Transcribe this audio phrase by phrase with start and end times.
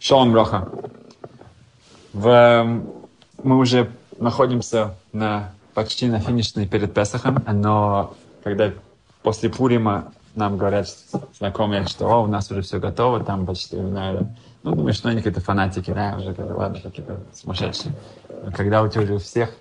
[0.00, 0.68] Шалом Броха.
[2.12, 2.82] В,
[3.42, 8.72] мы уже находимся на, почти на финишной перед Песохом, но когда
[9.22, 10.88] после Пурима нам говорят
[11.36, 15.18] знакомые, что О, у нас уже все готово, там почти, наверное, ну, думаешь, что они
[15.18, 17.94] какие-то фанатики, да, уже, ладно, какие-то сумасшедшие.
[18.44, 19.54] Но когда у тебя уже у всех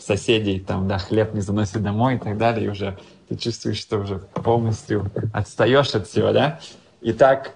[0.00, 2.96] соседей там, да, хлеб не заносит домой и так далее, и уже
[3.28, 6.60] ты чувствуешь, что уже полностью отстаешь от всего, да,
[7.00, 7.54] и так,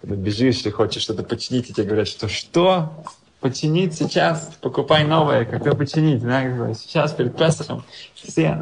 [0.00, 2.92] когда бежишь и хочешь что-то починить, и тебе говорят, что что?
[3.40, 8.58] Починить сейчас, покупай новое, то починить, да, сейчас перед Песохом все.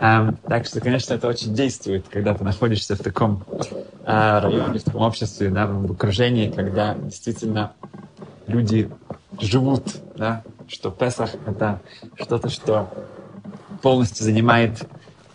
[0.00, 4.84] Um, так что, конечно, это очень действует, когда ты находишься в таком uh, районе, в
[4.84, 7.72] таком обществе, да, в окружении, когда действительно
[8.46, 8.88] люди
[9.40, 11.80] живут, да, что Песах— это
[12.14, 12.88] что-то, что
[13.82, 14.86] полностью занимает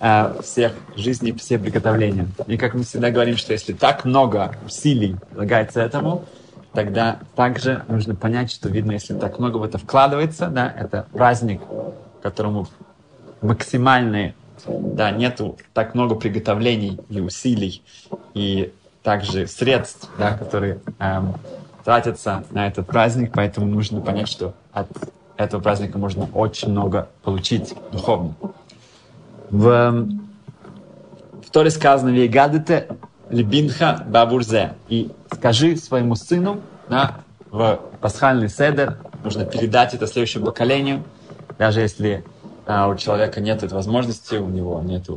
[0.03, 2.27] uh, всех жизней, все приготовления.
[2.47, 6.25] И как мы всегда говорим, что если так много усилий прилагается этому,
[6.73, 11.61] тогда также нужно понять, что видно, если так много в это вкладывается, да, это праздник,
[12.21, 12.67] которому
[13.41, 14.35] максимальные
[14.67, 17.81] да, нету так много приготовлений и усилий,
[18.33, 18.73] и
[19.03, 21.35] также средств, да, которые эм,
[21.83, 24.87] тратятся на этот праздник, поэтому нужно понять, что от
[25.35, 28.35] этого праздника можно очень много получить духовно.
[29.53, 30.07] В,
[31.45, 32.87] в Торе сказано «Вейгадете
[33.29, 37.19] либинха бабурзе» и скажи своему сыну да,
[37.51, 41.03] в пасхальный седер, нужно передать это следующему поколению,
[41.59, 42.25] даже если
[42.65, 45.07] а у человека нет этой возможности, у него нет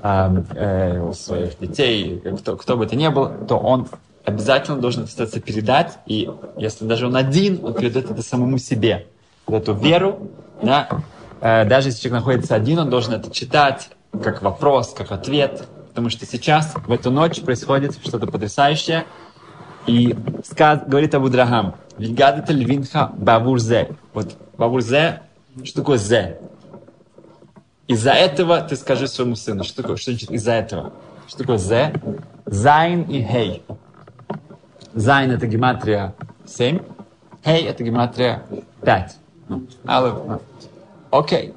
[0.00, 3.86] а, э, своих детей, кто, кто бы это ни был, то он
[4.24, 9.08] обязательно должен это передать, и если даже он один, он передает это самому себе,
[9.46, 10.30] эту веру,
[10.62, 10.88] да,
[11.40, 13.90] даже если человек находится один, он должен это читать
[14.22, 19.04] как вопрос, как ответ, потому что сейчас, в эту ночь, происходит что-то потрясающее,
[19.86, 23.96] и сказ, говорит Абу Драгам, «Вигадата львинха бавурзе».
[24.12, 25.22] Вот бавурзе,
[25.64, 26.38] что такое зе?
[27.86, 29.64] Из-за этого ты скажи своему сыну.
[29.64, 29.96] Что такое?
[29.96, 30.92] Что значит из-за этого?
[31.26, 31.94] Что такое зе?
[32.44, 33.62] Зайн и хей.
[34.94, 36.14] Зайн это гематрия
[36.46, 36.80] 7.
[37.44, 38.42] Хей это гематрия
[38.82, 39.16] 5.
[39.48, 39.66] Ну,
[41.10, 41.54] окей.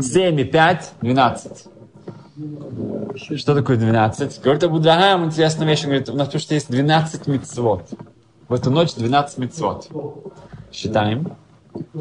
[0.00, 1.64] 7 и 5, 12.
[3.36, 4.40] Что такое 12?
[4.42, 5.84] Говорит Абудрахам, интересная вещь.
[5.84, 7.88] Он говорит, у нас потому что есть 12 мицвот.
[8.48, 9.88] В эту ночь 12 мицвот.
[10.72, 11.32] Считаем.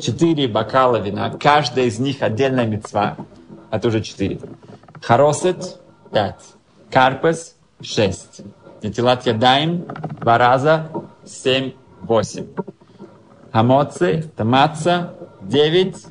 [0.02, 1.30] Четыре бокала вина.
[1.32, 3.18] Каждая из них отдельная мицва
[3.72, 4.40] это уже четыре.
[5.02, 5.80] Харосет–
[6.12, 6.44] пять.
[6.92, 8.42] Карпес– шесть.
[8.84, 9.86] Нетилат ядаем–
[10.20, 10.90] два раза,
[11.26, 12.48] семь, восемь.
[13.52, 16.06] Хамоцы– это маца– девять.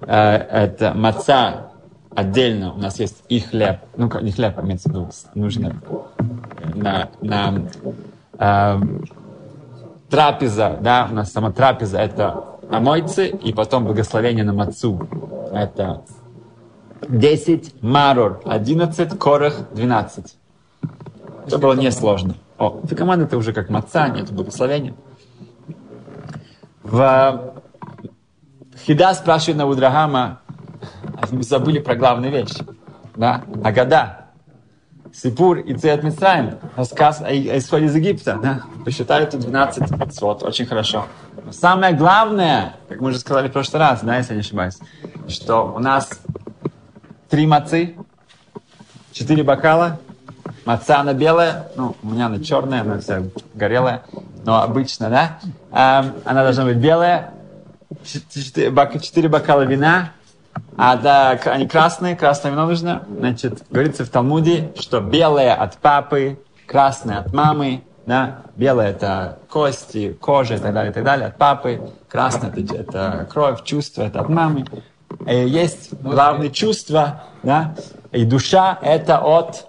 [0.00, 1.70] Это маца
[2.14, 3.78] отдельно у нас есть и хлеб.
[3.96, 5.76] Ну, не хлеб, а имеется в виду, нужно
[6.74, 7.62] на, на
[8.38, 8.80] э,
[10.08, 15.06] трапеза, да, у нас сама трапеза это на мойцы, и потом благословение на мацу.
[15.52, 16.02] Это
[17.08, 20.36] 10 марор, 11 корах, 12.
[21.46, 22.34] Это было несложно.
[22.58, 24.94] О, эта команда это уже как маца, нет благословения.
[26.82, 27.54] В
[28.76, 30.40] Хида спрашивает на Удрагама,
[31.30, 32.54] мы забыли про главную вещь.
[33.16, 33.42] Да?
[33.62, 34.20] Агада.
[35.12, 36.58] Сипур и Цеят Митсраим.
[36.74, 38.38] Рассказ о, исходе из Египта.
[38.42, 38.62] Да?
[38.84, 41.06] Посчитали тут 12 вот, очень хорошо.
[41.44, 44.78] Но самое главное, как мы уже сказали в прошлый раз, да, если я не ошибаюсь,
[45.28, 46.10] что у нас
[47.28, 47.94] три мацы,
[49.12, 50.00] четыре бокала,
[50.64, 53.22] маца она белая, ну, у меня она черная, она вся
[53.54, 54.02] горелая,
[54.44, 55.38] но обычно, да,
[55.70, 57.33] эм, она должна быть белая,
[58.04, 60.12] четыре, бокала вина,
[60.76, 63.04] а да, они красные, красное вино нужно.
[63.18, 70.16] Значит, говорится в Талмуде, что белое от папы, красное от мамы, да, белое это кости,
[70.20, 74.20] кожа и так далее, и так далее, от папы, красное это, это кровь, чувство, это
[74.20, 74.64] от мамы.
[75.26, 77.74] Э, есть главное чувство, да,
[78.12, 79.66] и душа это от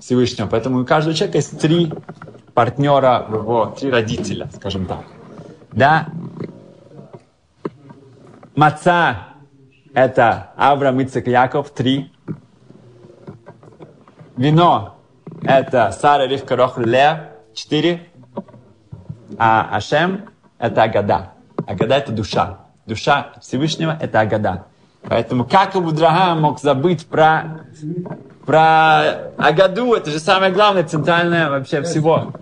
[0.00, 0.46] Всевышнего.
[0.46, 1.92] Поэтому у каждого человека есть три
[2.54, 5.04] партнера его, три родителя, скажем так.
[5.72, 6.08] Да?
[8.54, 9.16] Маца–
[9.94, 12.12] это Авраам, Ицек, Яков, три.
[14.36, 14.96] Вино–
[15.42, 18.08] это Сара, Ривка, Рохль, Лея, четыре.
[19.38, 21.32] А Ашем– это Агада.
[21.66, 22.60] Агада– это душа
[22.90, 24.64] душа Всевышнего– это Агада.
[25.02, 27.62] Поэтому как Абудрахам мог забыть про,
[28.44, 29.94] про Агаду?
[29.94, 32.32] Это же самое главное, центральное вообще всего.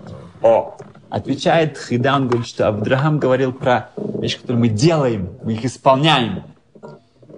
[0.42, 0.76] О,
[1.10, 6.42] отвечает Хидан, говорит, что Абудрахам говорил про вещи, которые мы делаем, мы их исполняем.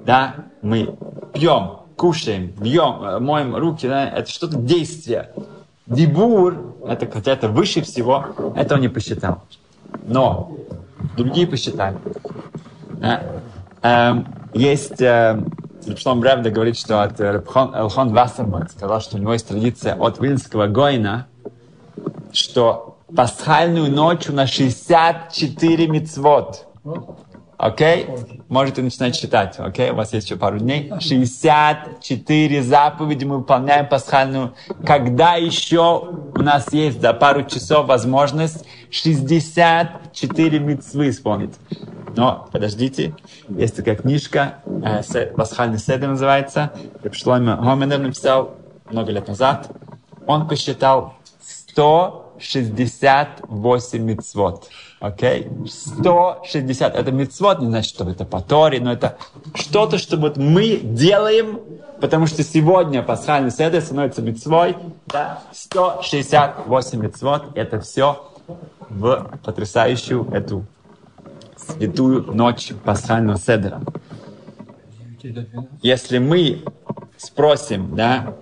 [0.05, 0.97] Да, мы
[1.33, 5.31] пьем, кушаем, бьем, моем руки, да, это что-то действие.
[5.87, 8.27] Дибур это, хотя это выше всего,
[8.57, 9.43] это он не посчитал.
[10.07, 10.57] Но
[11.17, 11.99] другие посчитали.
[12.93, 13.23] Да?
[13.83, 15.41] Эм, есть, э,
[15.97, 20.67] Шлом Бревда говорит, что от Элхон Вассерман сказал, что у него есть традиция от Вильнского
[20.67, 21.27] Гойна,
[22.33, 26.67] что пасхальную ночь на 64 мицвод.
[27.57, 28.07] Окей?
[28.07, 28.43] Okay?
[28.49, 29.57] Можете начинать читать.
[29.59, 29.89] Окей?
[29.89, 29.93] Okay?
[29.93, 30.91] У вас есть еще пару дней.
[30.99, 34.55] 64 заповеди мы выполняем пасхальную.
[34.87, 41.55] Когда еще у нас есть за пару часов возможность 64 митцвы исполнить?
[42.17, 43.15] Но подождите,
[43.49, 46.73] есть такая книжка, э, пасхальный седер называется.
[47.13, 48.57] Шлойма Гоминер написал
[48.91, 49.71] много лет назад.
[50.27, 51.15] Он посчитал
[51.73, 54.69] 168 мицвод.
[55.01, 55.45] Окей?
[55.45, 55.67] Okay?
[55.67, 56.95] 160.
[56.95, 59.17] Это мецвод, не значит, что это по Торе, но это
[59.55, 61.61] что-то, что вот мы делаем,
[62.01, 64.77] потому что сегодня пасхальный седер становится мецвой.
[65.07, 65.43] Да?
[65.53, 67.45] 168 мецвод.
[67.55, 68.27] Это все
[68.89, 70.65] в потрясающую эту
[71.57, 73.81] святую ночь пасхального седера.
[75.83, 76.65] Если мы
[77.17, 78.35] спросим, да,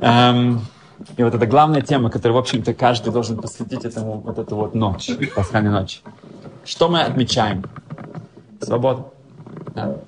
[0.00, 0.60] эм,
[1.16, 4.74] и вот это главная тема, которую, в общем-то, каждый должен посвятить этому вот эту вот
[4.74, 6.02] ночь, пасхальную ночь.
[6.64, 7.64] Что мы отмечаем?
[8.60, 9.12] Свободу.
[9.74, 9.98] Да.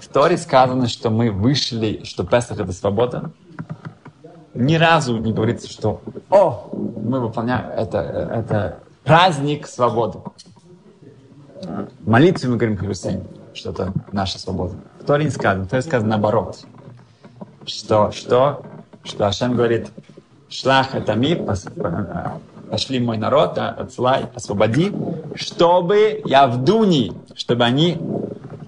[0.00, 3.30] В Торе сказано, что мы вышли, что Песах это свобода.
[4.54, 6.00] Ни разу не говорится, что
[6.30, 10.18] о, мы выполняем это, это праздник свободы.
[12.00, 13.22] Молитвы мы говорим Херусейн,
[13.54, 14.74] что это наша свобода.
[15.00, 16.64] В Торе не сказано, в Торе сказано наоборот.
[17.66, 18.62] Что, что,
[19.04, 19.88] что Ашем говорит,
[20.48, 21.34] шлах это ми,
[22.70, 24.92] пошли мой народ, да, отсылай, освободи,
[25.34, 27.98] чтобы я в Дуни, чтобы они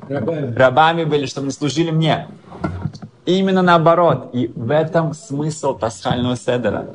[0.08, 0.54] рабами.
[0.54, 2.28] рабами были, чтобы они служили мне.
[3.26, 4.30] Именно наоборот.
[4.32, 6.86] И в этом смысл пасхального седера.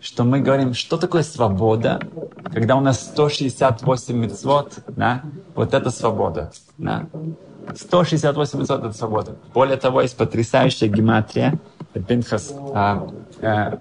[0.00, 2.00] Что мы говорим, что такое свобода,
[2.52, 5.22] когда у нас 168 мецвод, да,
[5.54, 6.50] вот это свобода.
[6.76, 7.06] Да.
[7.74, 9.36] 168 мецвод это свобода.
[9.54, 11.58] Более того, есть потрясающая гематрия.
[12.08, 13.08] Пинхас а,
[13.42, 13.78] а,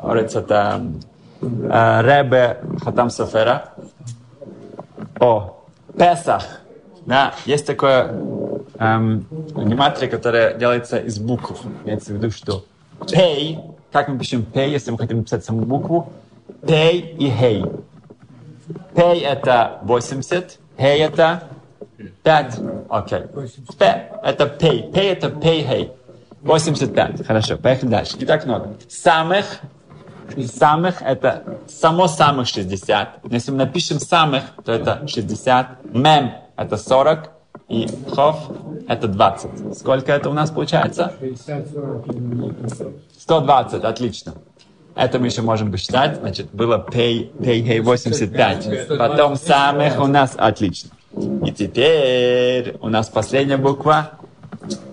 [0.00, 0.82] говорится, это
[1.40, 3.72] э, Ребе Хатам Софера.
[5.20, 5.58] О,
[5.96, 6.44] Песах.
[7.04, 8.14] Да, есть такое
[8.78, 9.26] эм,
[9.56, 11.60] гематрия, которая делается из букв.
[11.84, 12.64] Имеется в виду, что
[13.10, 13.58] пей,
[13.90, 16.12] как мы пишем пей, если мы хотим написать саму букву,
[16.66, 17.64] пей и хей.
[18.94, 21.42] Пей это 80, хей это
[22.22, 22.58] 5.
[22.88, 23.18] Окей.
[23.18, 23.76] Okay.
[23.78, 24.90] П это пей.
[24.92, 25.92] Пей это пей, хей.
[26.42, 27.26] 85.
[27.26, 28.18] Хорошо, поехали дальше.
[28.18, 28.74] Не так много.
[28.88, 29.60] Самых
[30.46, 33.24] Самых это само самых 60.
[33.24, 35.92] Но если мы напишем самых, то это 60.
[35.92, 37.30] Мем это 40.
[37.68, 38.50] И хов
[38.88, 39.78] это 20.
[39.78, 41.12] Сколько это у нас получается?
[43.18, 44.34] 120, отлично.
[44.94, 46.16] Это мы еще можем посчитать.
[46.16, 48.88] Значит, было pay, pay, hey, 85.
[48.98, 50.90] Потом самых у нас отлично.
[51.44, 54.12] И теперь у нас последняя буква.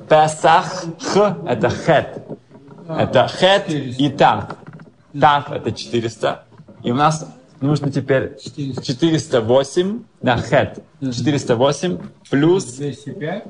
[0.09, 0.85] Песах.
[0.99, 2.23] Х это хет.
[2.87, 4.57] Это хет и так.
[5.19, 6.43] Тав это 400.
[6.83, 7.27] И у нас
[7.61, 10.79] нужно теперь 408 на хет.
[11.01, 11.99] 408
[12.29, 12.65] плюс...
[12.65, 13.45] 205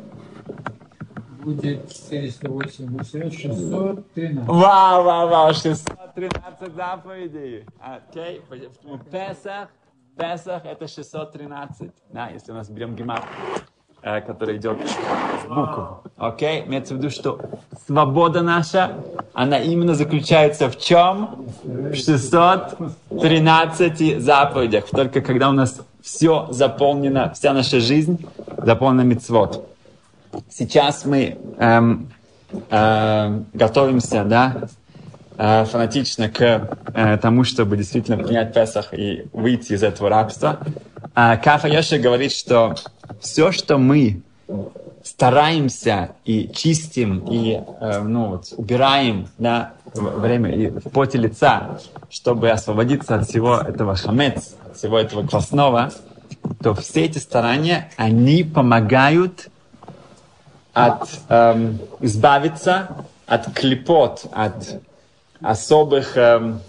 [1.43, 4.47] будет 408, 613.
[4.47, 7.65] Вау, вау, вау, 613 заповедей.
[7.79, 8.99] Окей, okay.
[9.11, 9.69] Песах,
[10.19, 11.91] Песах это 613.
[12.11, 13.23] Да, если у нас берем гемат.
[14.01, 15.99] Э, который идет в букву.
[16.15, 16.61] Окей?
[16.61, 16.67] Okay?
[16.67, 17.37] Имеется в виду, что
[17.85, 18.95] свобода наша,
[19.33, 21.47] она именно заключается в чем?
[21.63, 24.85] В 613 заповедях.
[24.89, 28.25] Только когда у нас все заполнено, вся наша жизнь
[28.57, 29.67] заполнена мецвод.
[30.49, 32.09] Сейчас мы эм,
[32.69, 34.69] э, готовимся, да,
[35.39, 40.59] э, фанатично к э, тому, чтобы действительно принять Песах и выйти из этого рабства.
[41.15, 42.75] Э, Кафа Йоши говорит, что
[43.21, 44.21] все, что мы
[45.03, 51.79] стараемся и чистим, и э, ну, вот, убираем да, время и в поте лица,
[52.09, 55.91] чтобы освободиться от всего этого хамец, от всего этого квасного,
[56.61, 59.49] то все эти старания, они помогают
[60.73, 64.81] от, эм, избавиться от клепот, от
[65.41, 66.61] особых эм,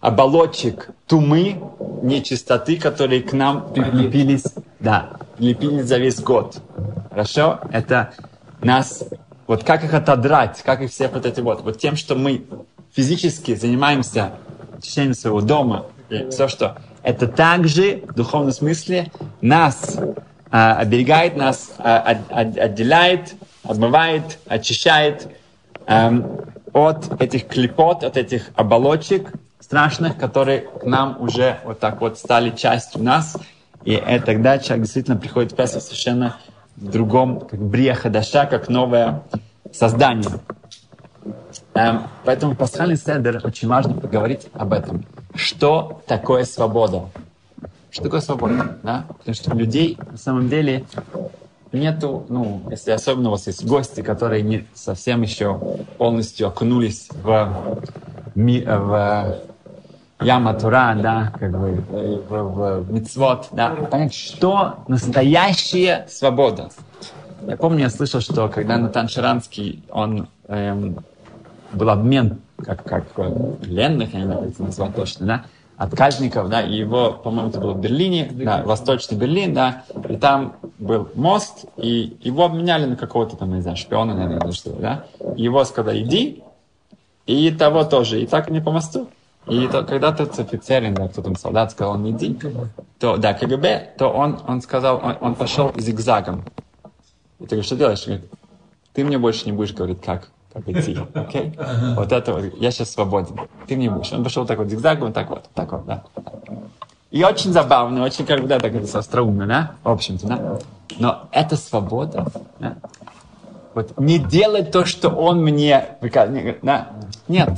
[0.00, 1.60] оболочек тумы,
[2.02, 4.44] нечистоты, которые к нам прилепились,
[4.80, 6.58] да, прилепились за весь год.
[7.10, 7.60] Хорошо?
[7.70, 8.12] Это
[8.60, 9.04] нас,
[9.46, 12.44] вот как их отодрать, как их все вот эти вот, вот тем, что мы
[12.92, 14.32] физически занимаемся
[14.78, 19.10] очищением своего дома, и все, что это также в духовном смысле
[19.40, 19.98] нас
[20.50, 21.98] а, оберегает, нас а,
[22.30, 25.28] от, отделяет, отмывает, очищает
[25.86, 26.26] эм,
[26.72, 32.50] от этих клепот, от этих оболочек, страшных, которые к нам уже вот так вот стали
[32.50, 33.36] частью нас.
[33.84, 36.36] И тогда человек действительно приходит в Песах совершенно
[36.76, 39.22] в другом, как брия хадаша, как новое
[39.72, 40.30] создание.
[41.74, 45.04] Эм, поэтому пасхальный седер очень важно поговорить об этом.
[45.34, 47.08] Что такое свобода?
[47.90, 48.78] Что такое свобода?
[48.82, 49.04] Да?
[49.18, 50.84] Потому что у людей на самом деле
[51.72, 55.58] нету, ну, если особенно у вас есть гости, которые не совсем еще
[55.98, 57.80] полностью окунулись в,
[58.34, 59.38] в
[60.24, 66.70] яма да, как бы в, в, в мицвод, да, понять, что настоящая свобода.
[67.46, 70.98] Я помню, я слышал, что когда Натан Шаранский, он эм,
[71.72, 73.08] был обмен, как, как
[73.60, 75.44] пленных, я не знаю, как это назвать точно, да,
[75.82, 80.54] отказников, да, и его, по-моему, это было в Берлине, да, Восточный Берлин, да, и там
[80.78, 85.06] был мост, и его обменяли на какого-то там, не знаю, шпиона, наверное, или что, да,
[85.36, 86.42] его сказали, иди,
[87.26, 89.08] и того тоже, и так не по мосту.
[89.48, 92.38] И то, когда тот офицер, да, кто там солдат сказал, не иди,
[93.00, 96.44] то, да, КГБ, то он, он сказал, он, он пошел зигзагом.
[97.40, 98.06] И ты говоришь, что делаешь?
[98.06, 98.30] Говорит,
[98.92, 101.54] ты мне больше не будешь говорить, как, как идти, окей?
[101.56, 101.94] Okay?
[101.94, 104.12] Вот это вот, я сейчас свободен, ты мне будешь.
[104.12, 106.04] Он пошел так вот зигзагом, так вот, так вот, да.
[107.10, 110.58] И очень забавно, очень как бы, да, так это остроумно, да, в общем-то, да.
[110.98, 112.26] Но это свобода,
[112.58, 112.76] да?
[113.74, 115.96] Вот не делать то, что он мне
[116.62, 116.90] да?
[117.28, 117.50] Нет.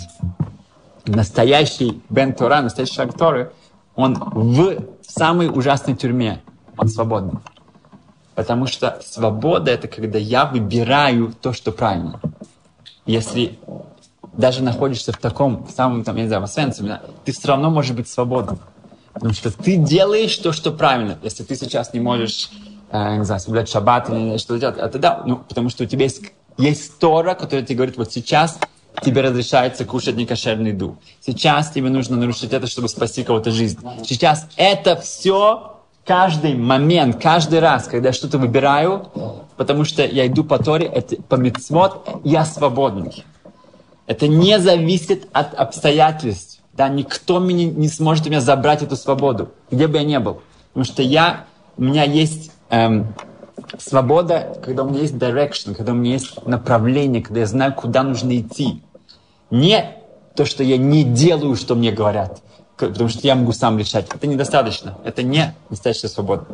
[1.07, 3.11] Настоящий Бен Тора, настоящий шаг
[3.97, 6.41] он в самой ужасной тюрьме.
[6.77, 7.41] Он свободный.
[8.35, 12.21] Потому что свобода– это когда я выбираю то, что правильно.
[13.07, 13.59] Если
[14.33, 17.71] даже находишься в таком, в самом, там, я не знаю, в Освенциме, ты все равно
[17.71, 18.59] можешь быть свободным.
[19.13, 21.19] Потому что ты делаешь то, что правильно.
[21.23, 22.51] Если ты сейчас не можешь,
[22.91, 26.05] э, не знаю, соблюдать шаббат или что-то делать, это да, ну, потому что у тебя
[26.05, 26.23] есть,
[26.59, 28.59] есть Тора, которая тебе говорит, вот сейчас
[29.05, 30.97] тебе разрешается кушать некошерный еду.
[31.21, 33.79] Сейчас тебе нужно нарушить это, чтобы спасти кого-то жизнь.
[34.05, 35.74] Сейчас это все
[36.05, 39.09] каждый момент, каждый раз, когда я что-то выбираю,
[39.57, 43.25] потому что я иду по Торе, это, по митцвот, я свободный.
[44.07, 46.61] Это не зависит от обстоятельств.
[46.73, 50.43] Да, никто меня не сможет у меня забрать эту свободу, где бы я ни был.
[50.73, 51.47] Потому что я,
[51.77, 53.15] у меня есть эм,
[53.79, 58.03] свобода, когда у меня есть direction, когда у меня есть направление, когда я знаю, куда
[58.03, 58.83] нужно идти.
[59.51, 59.95] Не
[60.35, 62.43] то, что я не делаю, что мне говорят
[62.77, 64.07] потому что я могу сам решать.
[64.13, 64.99] Это недостаточно.
[65.05, 66.45] Это не настоящая свобода.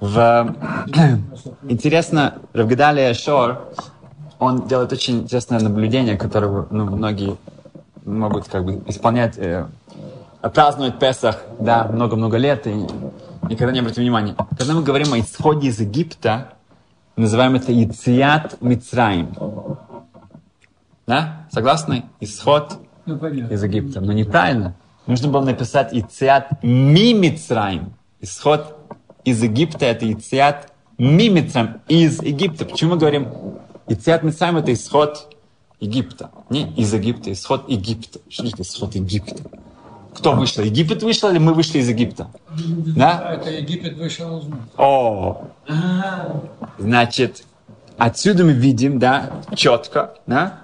[0.00, 0.56] В...
[1.68, 3.72] Интересно, Равгадалия Шор,
[4.38, 7.36] он делает очень интересное наблюдение, которое ну, многие
[8.06, 9.66] могут как бы исполнять, э,
[10.54, 12.86] празднуют Песах, да, много-много лет и
[13.42, 14.34] никогда не обратили внимания.
[14.56, 16.54] Когда мы говорим о исходе из Египта,
[17.16, 19.34] называем это Ициат Мицраим.
[21.06, 21.46] Да?
[21.52, 22.04] Согласны?
[22.20, 22.78] Исход
[23.16, 24.00] ну, из Египта.
[24.00, 24.74] Но неправильно.
[25.06, 27.94] Нужно было написать Ициат Мимицраим.
[28.20, 28.76] Исход
[29.24, 32.64] из Египта это Ициат Мимицраим из Египта.
[32.64, 33.28] Почему мы говорим
[33.88, 35.34] Ициат Мицраим это исход
[35.80, 36.30] Египта?
[36.50, 38.20] Не из Египта, исход Египта.
[38.28, 39.42] Что это исход Египта?
[40.14, 40.62] Кто вышел?
[40.62, 42.28] Египет вышел или мы вышли из Египта?
[42.96, 43.34] Да?
[43.34, 44.44] Это Египет вышел из.
[44.76, 45.44] О,
[46.78, 47.44] значит,
[47.96, 50.60] отсюда мы видим, да, четко, да,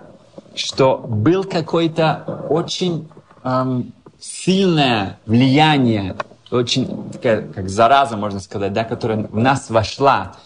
[0.56, 3.08] что был какое-то очень
[3.44, 6.16] эм, сильное влияние,
[6.50, 10.36] очень такая, как зараза, можно сказать, да, которая в нас вошла.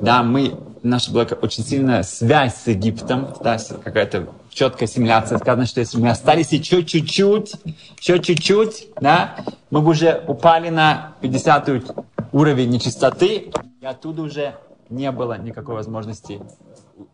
[0.00, 5.38] Да, мы, наша была очень сильная связь с Египтом, да, какая-то четкая ассимиляция.
[5.38, 7.54] Сказано, что если мы остались еще чуть-чуть,
[7.98, 9.36] еще чуть-чуть, да,
[9.70, 11.70] мы бы уже упали на 50
[12.32, 14.54] уровень нечистоты, и оттуда уже
[14.90, 16.40] не было никакой возможности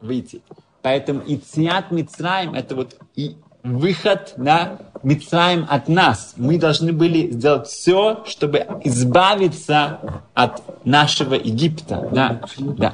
[0.01, 0.43] выйти.
[0.85, 4.73] Поэтому Ициат Мицраим– это вот и выход на
[5.03, 6.35] Мицраим от нас.
[6.37, 9.99] Мы должны были сделать все, чтобы избавиться
[10.35, 12.07] от нашего Египта.
[12.13, 12.93] Да, да.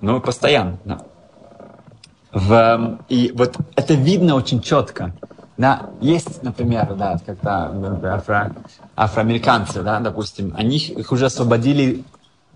[0.00, 1.00] Ну, постоянно, да.
[2.30, 5.12] В, и вот это видно очень четко.
[5.58, 7.72] Да, есть, например, да, когда
[8.14, 8.52] афро,
[8.94, 12.04] афроамериканцы, да, допустим, они их уже освободили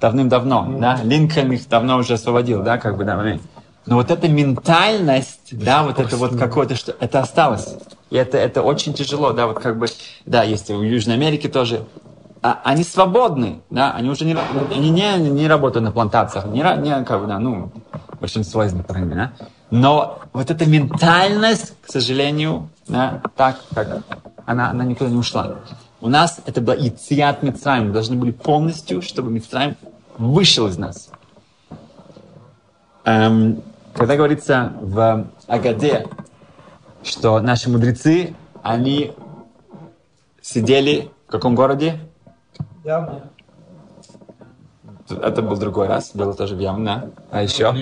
[0.01, 3.17] давным-давно, да, Линкольн их давно уже освободил, да, как бы, да,
[3.87, 7.77] но вот эта ментальность, да, вот это вот какое-то, что это осталось.
[8.11, 9.87] И это, это очень тяжело, да, вот как бы,
[10.25, 11.85] да, есть в Южной Америке тоже.
[12.43, 14.37] А, они свободны, да, они уже не,
[14.71, 17.73] они не, не работают на плантациях, не, не как бы, да, ну,
[18.21, 19.33] большинство из них, да.
[19.71, 24.03] Но вот эта ментальность, к сожалению, да, так, как
[24.47, 25.57] она, она никуда не ушла.
[26.01, 27.89] У нас это было Ициат Мицраим.
[27.89, 29.77] Мы должны были полностью, чтобы Мицраим
[30.19, 31.11] вышел из нас.
[33.05, 33.63] Эм,
[33.95, 36.07] когда говорится в Агаде,
[37.03, 39.15] что наши мудрецы, они
[40.41, 41.99] сидели в каком городе?
[42.85, 43.31] Явно.
[45.11, 47.11] Это был другой раз, было тоже в Явна.
[47.31, 47.75] А еще?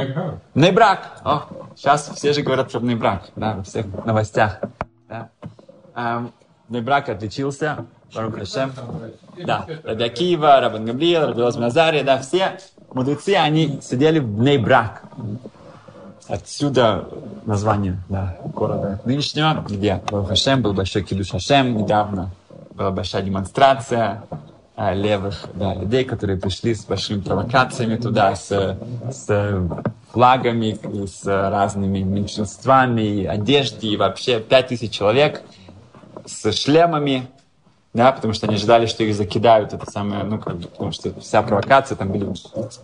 [0.54, 1.21] Нейбрак.
[1.25, 1.42] О,
[1.76, 4.61] сейчас все же говорят про Нейбрак, да, во всех новостях.
[5.09, 5.31] Да.
[5.95, 6.33] Эм,
[6.69, 8.73] Нейбрак отличился, Барух Хашем.
[9.45, 12.59] Да, Раби Акива, Рабан Гамриел, Раби Назария, да, все
[12.92, 15.04] мудрецы, они сидели в Нейбрак.
[16.29, 17.09] Отсюда
[17.47, 22.31] название да, города нынешнего, где Барух Хашем был большой кидуш Хашем недавно.
[22.75, 24.23] Была большая демонстрация,
[24.75, 28.79] а, левых да, людей, которые пришли с большими провокациями туда, с,
[29.11, 29.69] с
[30.12, 35.43] флагами, и с разными меньшинствами, и одежде, и вообще пять тысяч человек
[36.25, 37.26] с шлемами,
[37.93, 41.12] да, потому что они ожидали, что их закидают, это самое, ну, как бы, потому что
[41.21, 42.33] вся провокация, там были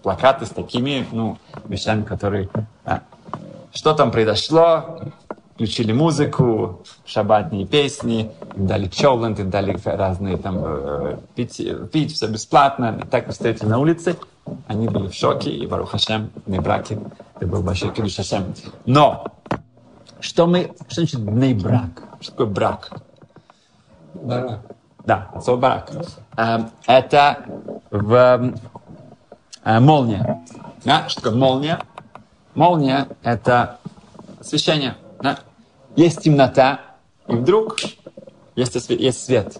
[0.03, 2.51] плакаты с такими, ну, вещами, которые...
[2.85, 3.03] Да.
[3.73, 5.01] Что там произошло?
[5.59, 11.61] включили музыку, шабатные песни, дали чоланд, им дали разные там э, пить,
[11.91, 13.05] пить, все бесплатно.
[13.11, 14.17] Так встретили на улице,
[14.69, 17.01] они были в шоке, и Барух Хашем, не браки,
[17.35, 18.55] это был большой кидуш Хашем.
[18.87, 19.25] Но,
[20.21, 22.05] что мы, что значит брак?
[22.21, 22.91] Что такое брак?
[24.15, 24.61] Барак.
[25.05, 25.91] Да, слово барак.
[26.37, 27.45] Эм, это
[27.91, 28.55] в
[29.65, 30.45] э, молния.
[30.85, 31.09] Да?
[31.09, 31.81] Что такое молния?
[32.55, 33.79] Молния– это
[34.41, 34.97] освещение.
[35.23, 35.39] Да?
[35.99, 36.81] есть темнота,
[37.27, 37.79] и вдруг
[38.55, 39.59] есть, есть свет.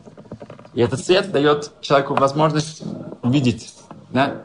[0.73, 2.83] И этот свет дает человеку возможность
[3.23, 3.75] увидеть.
[4.11, 4.43] Да?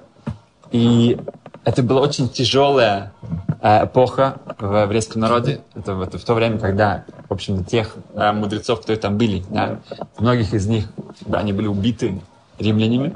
[0.72, 1.20] И
[1.64, 3.14] это была очень тяжелая
[3.62, 5.62] э, эпоха в еврейском народе.
[5.76, 9.80] Это, это в то время, когда, в общем-то, тех э, мудрецов, которые там были, да,
[10.18, 10.86] многих из них,
[11.22, 12.20] да, они были убиты
[12.58, 13.16] римлянами.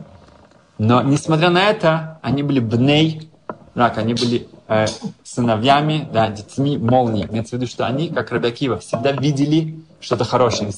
[0.78, 3.32] Но, несмотря на это, они были бней,
[3.74, 4.86] рак, они были э,
[5.24, 7.26] сыновьями, да, детьми молнии.
[7.26, 10.72] Имеется в виду, что они, как Рабиакива, всегда видели что-то хорошее.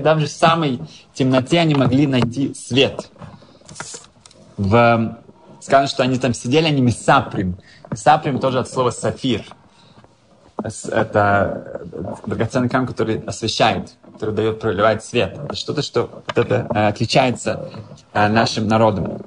[0.00, 0.80] Даже в самой
[1.14, 3.10] темноте они могли найти свет.
[4.56, 5.18] В,
[5.60, 7.56] сказано, что они там сидели, они мисаприм.
[7.90, 9.44] Мисаприм тоже от слова сафир.
[10.90, 11.82] Это
[12.24, 15.36] драгоценный камень, который освещает, который дает, проливает свет.
[15.44, 17.68] Это что-то, что вот это, э, отличается
[18.12, 19.22] э, нашим народом.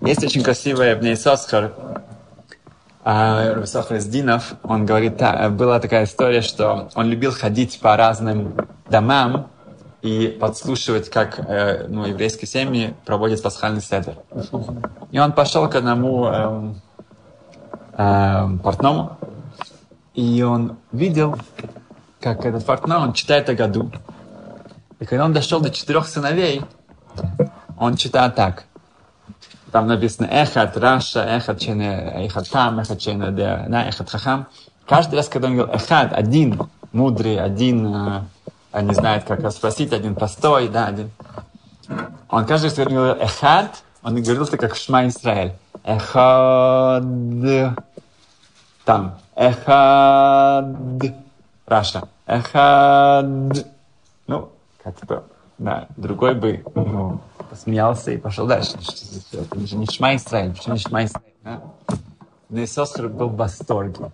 [0.00, 1.72] Есть очень красивая в ней Сосхар,
[3.08, 8.56] а Русов Раздинов, он говорит, была такая история, что он любил ходить по разным
[8.90, 9.48] домам
[10.02, 14.16] и подслушивать, как э, ну, еврейские семьи проводят пасхальный седер.
[15.12, 16.74] И он пошел к одному э,
[17.92, 19.16] э, портному,
[20.14, 21.38] и он видел,
[22.20, 23.92] как этот портной, он читает о году.
[24.98, 26.62] И когда он дошел до четырех сыновей,
[27.78, 28.64] он читает так–
[29.72, 34.46] там написано эхат раша, эхат чене, эхат там, эхат чене, да, эхат хахам.
[34.86, 36.60] Каждый раз, когда он говорил эхат, один
[36.92, 37.86] мудрый, один
[38.72, 41.10] э, не знает, как спросить, один простой, да, один.
[42.28, 45.52] Он каждый раз, говорил эхат, он говорил это как Шма Исраэль.
[45.84, 47.04] Эхад,
[48.84, 50.76] там, эхад,
[51.66, 53.26] Раша, эхад,
[54.26, 54.48] ну,
[54.82, 55.24] как бы,
[55.58, 57.20] да, другой бы, ну,
[57.56, 58.76] посмеялся и пошел дальше.
[59.32, 61.34] Это же не Шма Исраиль, почему не Шма Исраиль?
[61.42, 61.62] Да?
[62.50, 64.10] Нейсосхар был в восторге.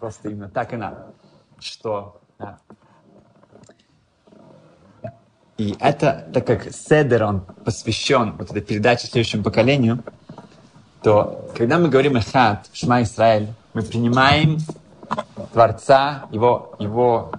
[0.00, 1.06] Просто именно так и надо.
[1.60, 2.58] Что да.
[5.56, 10.02] И это, так как Седер, он посвящен вот этой передаче следующему поколению,
[11.02, 14.58] то когда мы говорим Эхад, Шма Исраэль, мы принимаем
[15.52, 17.32] Творца, его, его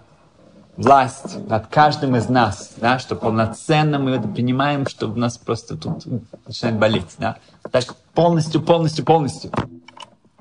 [0.79, 5.77] власть над каждым из нас, да, что полноценно мы это принимаем, что у нас просто
[5.77, 6.05] тут
[6.47, 7.15] начинает болеть.
[7.17, 7.37] Да.
[7.69, 9.51] Так полностью, полностью, полностью.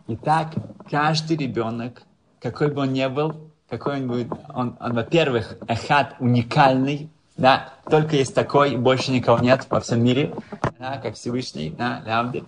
[0.06, 0.54] Итак,
[0.88, 2.02] каждый ребенок,
[2.40, 8.16] какой бы он ни был, какой он будет, он, он во-первых, эхат уникальный, да, только
[8.16, 10.34] есть такой, больше никого нет во всем мире,
[10.78, 12.44] да, как Всевышний, да, Лявдит.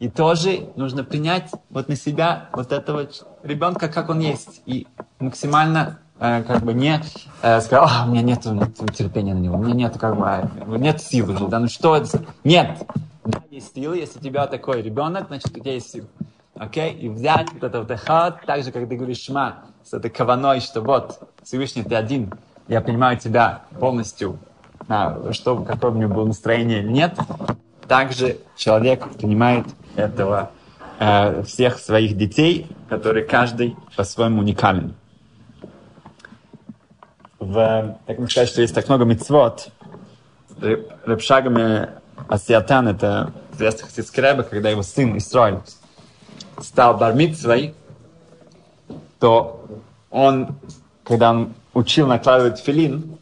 [0.00, 3.08] И тоже нужно принять вот на себя вот этого
[3.42, 4.86] ребенка, как он есть, и
[5.20, 7.00] максимально как бы не
[7.42, 8.42] э, сказал, а, у меня нет,
[8.94, 12.24] терпения на него, у меня нет как бы, а, нет силы да, ну что это?
[12.44, 12.82] Нет,
[13.24, 16.08] да, есть силы, если у тебя такой ребенок, значит, у тебя есть силы.
[16.54, 16.92] Окей?
[16.94, 20.60] И взять вот это вот эхат, так же, как ты говоришь шма, с этой каваной,
[20.60, 22.32] что вот, Всевышний, ты один,
[22.66, 24.38] я понимаю тебя полностью,
[24.88, 27.16] а, что, какое у меня было настроение или нет,
[27.86, 30.50] также человек принимает этого
[30.98, 34.94] э, всех своих детей, которые каждый по-своему уникален
[38.46, 39.70] что есть так много мецвод,
[40.60, 41.88] Репшагами
[42.28, 45.60] Асиатан, это известный хасидский рэбе, когда его сын Исраиль
[46.60, 47.74] стал бармитсвой,
[49.20, 49.64] то
[50.10, 50.56] он,
[51.04, 53.18] когда он учил накладывать филин,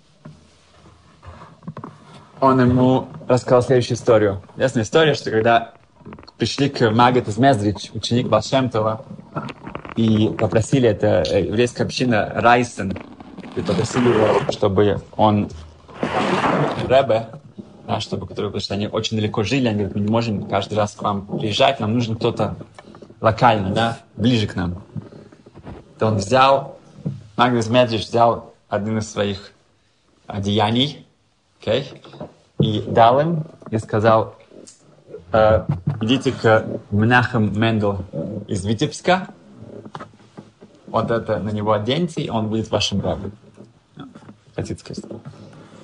[2.41, 4.43] он ему рассказал следующую историю.
[4.57, 5.73] Ясная история, что когда
[6.39, 9.05] пришли к Магат из Мезрич, ученик Балшемтова,
[9.97, 12.97] и попросили, это еврейская община Райсен,
[14.51, 15.49] чтобы он
[16.89, 17.29] Ребе,
[17.87, 20.75] да, чтобы, которые, потому что они очень далеко жили, они говорят, мы не можем каждый
[20.75, 22.57] раз к вам приезжать, нам нужен кто-то
[23.21, 24.83] локальный, да, ближе к нам.
[25.99, 26.79] То он взял,
[27.37, 29.53] Магнус Меджич взял один из своих
[30.27, 31.07] одеяний,
[31.61, 31.85] okay,
[32.59, 34.37] и дал им, и сказал,
[35.33, 35.65] э,
[36.01, 38.05] идите к Менахам Мендел
[38.49, 39.29] из Витебска,
[40.87, 43.33] вот это на него оденьте, и он будет вашим рабом.
[44.57, 45.05] Хотите сказать?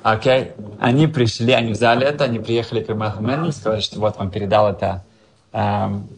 [0.02, 0.32] Окей.
[0.32, 0.76] Okay.
[0.80, 5.04] Они пришли, они взяли это, они приехали к Махмену, сказали, что вот вам передал это
[5.52, 6.08] эм,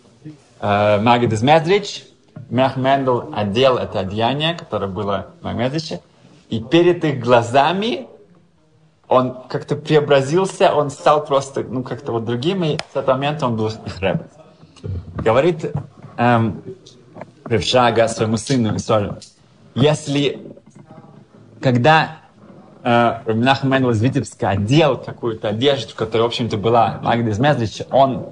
[0.60, 2.04] э, Магид из Медрич.
[2.48, 6.00] Мехмендл одел это одеяние, которое было в Медриче,
[6.50, 8.06] и перед их глазами
[9.08, 13.56] он как-то преобразился, он стал просто, ну, как-то вот другим, и с этого момента он
[13.56, 14.22] был их рэп.
[15.16, 15.72] Говорит
[16.16, 16.62] эм,
[17.44, 19.18] Ревшага своему сыну Исолю,
[19.74, 20.40] если,
[21.60, 22.23] когда
[22.84, 28.28] э, Мендел из Витебска одел какую-то одежду, которая, в общем-то, была Магда из Мезрича, он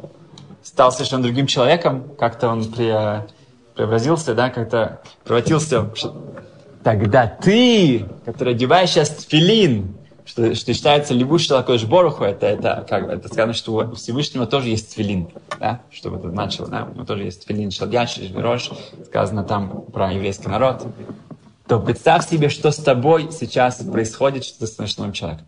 [0.63, 3.25] стал совершенно другим человеком, как-то он при,
[3.75, 5.91] преобразился, да, как-то превратился.
[6.85, 13.09] Тогда ты, который одеваешь сейчас филин, что, что считается левуш такой Боруху, это, это, как,
[13.09, 17.05] это сказано, что у Всевышнего тоже есть филин, да, чтобы это значило, да, у него
[17.05, 18.71] тоже есть филин, шалдяч, жвирош,
[19.07, 20.87] сказано там про еврейский народ
[21.67, 25.47] то представь себе, что с тобой сейчас происходит, что ты становишься новым человеком.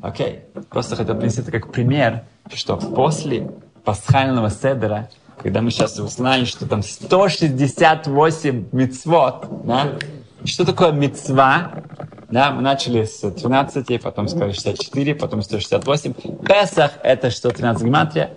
[0.00, 0.40] Окей?
[0.68, 3.50] Просто хотел принести это как пример, что после
[3.84, 9.98] пасхального седера, когда мы сейчас узнаем, что там 168 мицвод, да?
[10.44, 11.84] Что такое мицва?
[12.30, 16.14] Да, мы начали с 13, потом сказали 64, потом 168.
[16.44, 18.30] Песах— это 113 гематрия.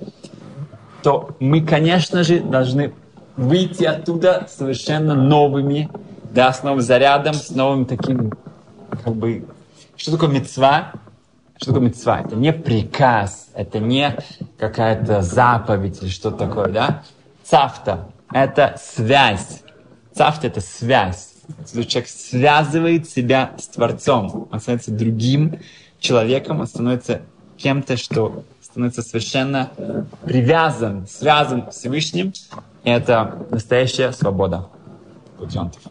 [1.02, 2.94] То мы, конечно же, должны
[3.38, 5.90] выйти оттуда совершенно новыми
[6.36, 8.34] да, с новым зарядом, с новым таким,
[9.04, 9.48] как бы,
[9.96, 10.92] что такое мецва?
[11.56, 12.20] Что такое мецва?
[12.20, 14.18] Это не приказ, это не
[14.58, 17.04] какая-то заповедь или что такое, да?
[17.46, 19.64] Цафта– это связь.
[20.14, 21.36] Цафта– это связь.
[21.72, 24.50] Человек связывает себя с Творцом.
[24.52, 25.60] Он становится другим
[26.00, 27.22] человеком, он становится
[27.56, 29.72] кем-то, что становится совершенно
[30.26, 32.34] привязан, связан с Всевышним.
[32.84, 34.68] И это настоящая свобода
[35.40, 35.82] пациентов.